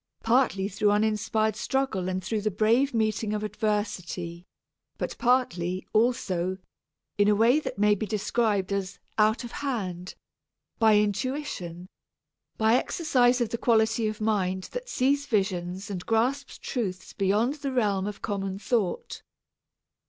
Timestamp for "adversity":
3.43-4.47